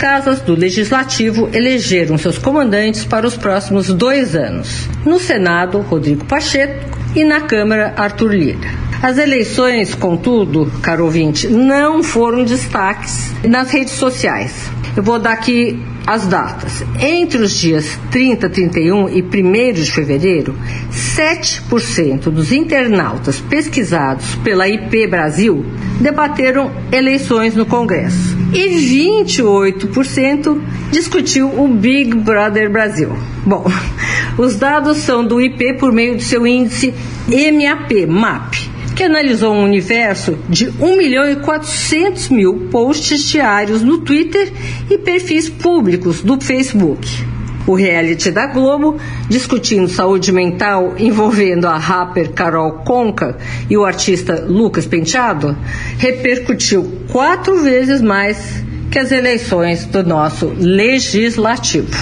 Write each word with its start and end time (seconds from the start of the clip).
Casas 0.00 0.40
do 0.40 0.54
Legislativo 0.54 1.50
elegeram 1.52 2.16
seus 2.16 2.38
comandantes 2.38 3.04
para 3.04 3.26
os 3.26 3.36
próximos 3.36 3.88
dois 3.88 4.34
anos. 4.34 4.88
No 5.04 5.20
Senado, 5.20 5.82
Rodrigo 5.82 6.24
Pacheco 6.24 6.88
e 7.14 7.22
na 7.22 7.42
Câmara, 7.42 7.92
Arthur 7.98 8.32
Lira. 8.32 8.68
As 9.02 9.18
eleições, 9.18 9.94
contudo, 9.94 10.72
caro 10.80 11.04
ouvinte, 11.04 11.48
não 11.48 12.02
foram 12.02 12.44
destaques 12.44 13.30
nas 13.46 13.70
redes 13.70 13.92
sociais. 13.92 14.70
Eu 14.96 15.02
vou 15.02 15.18
dar 15.18 15.32
aqui 15.32 15.78
as 16.06 16.26
datas. 16.26 16.82
Entre 16.98 17.36
os 17.36 17.54
dias 17.54 17.98
30, 18.10 18.48
31 18.48 19.06
e 19.10 19.22
1 19.22 19.72
de 19.74 19.92
fevereiro, 19.92 20.58
7% 20.90 22.30
dos 22.30 22.52
internautas 22.52 23.38
pesquisados 23.38 24.34
pela 24.36 24.66
IP 24.66 25.06
Brasil 25.06 25.62
debateram 26.00 26.72
eleições 26.90 27.54
no 27.54 27.66
Congresso 27.66 28.29
e 28.52 29.14
28% 29.14 30.60
discutiu 30.90 31.48
o 31.48 31.68
Big 31.68 32.14
Brother 32.14 32.70
Brasil. 32.70 33.10
Bom, 33.44 33.64
os 34.38 34.56
dados 34.56 34.98
são 34.98 35.24
do 35.24 35.40
IP 35.40 35.74
por 35.74 35.92
meio 35.92 36.16
do 36.16 36.22
seu 36.22 36.46
índice 36.46 36.92
MAP, 37.28 38.06
MAP, 38.06 38.54
que 38.96 39.04
analisou 39.04 39.54
um 39.54 39.64
universo 39.64 40.38
de 40.48 40.68
1 40.80 40.96
milhão 40.96 41.30
e 41.30 41.36
400 41.36 42.28
mil 42.30 42.68
posts 42.70 43.22
diários 43.22 43.82
no 43.82 43.98
Twitter 43.98 44.52
e 44.90 44.98
perfis 44.98 45.48
públicos 45.48 46.22
do 46.22 46.40
Facebook. 46.40 47.29
O 47.66 47.74
reality 47.74 48.30
da 48.30 48.46
Globo, 48.46 48.98
discutindo 49.28 49.88
saúde 49.88 50.32
mental 50.32 50.94
envolvendo 50.98 51.66
a 51.66 51.76
rapper 51.76 52.32
Carol 52.32 52.82
Conca 52.84 53.36
e 53.68 53.76
o 53.76 53.84
artista 53.84 54.44
Lucas 54.46 54.86
Penteado, 54.86 55.56
repercutiu 55.98 57.02
quatro 57.12 57.62
vezes 57.62 58.00
mais 58.00 58.64
que 58.90 58.98
as 58.98 59.12
eleições 59.12 59.84
do 59.84 60.02
nosso 60.02 60.52
legislativo. 60.58 61.96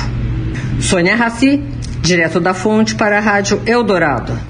Sônia 0.81 1.16
Raci, 1.16 1.62
direto 2.00 2.41
da 2.41 2.54
fonte 2.54 2.94
para 2.94 3.19
a 3.19 3.21
Rádio 3.21 3.60
Eldorado. 3.66 4.49